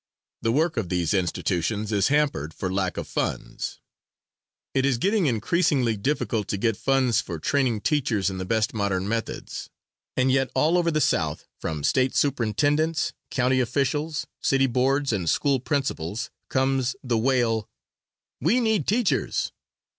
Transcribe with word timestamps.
The 0.41 0.51
work 0.51 0.77
of 0.77 0.89
these 0.89 1.13
institutions 1.13 1.91
is 1.91 2.07
hampered 2.07 2.55
for 2.55 2.73
lack 2.73 2.97
of 2.97 3.07
funds. 3.07 3.79
It 4.73 4.83
is 4.83 4.97
getting 4.97 5.27
increasingly 5.27 5.95
difficult 5.95 6.47
to 6.47 6.57
get 6.57 6.75
funds 6.75 7.21
for 7.21 7.37
training 7.37 7.81
teachers 7.81 8.31
in 8.31 8.39
the 8.39 8.43
best 8.45 8.73
modern 8.73 9.07
methods, 9.07 9.69
and 10.17 10.31
yet 10.31 10.49
all 10.55 10.75
over 10.75 10.89
the 10.89 11.01
South, 11.01 11.45
from 11.59 11.83
State 11.83 12.15
Superintendents, 12.15 13.13
county 13.29 13.59
officials, 13.59 14.25
city 14.41 14.65
boards 14.65 15.13
and 15.13 15.29
school 15.29 15.59
principals 15.59 16.31
comes 16.49 16.95
the 17.03 17.19
wail, 17.19 17.69
"We 18.39 18.59
need 18.59 18.87
TEACHERS!" 18.87 19.51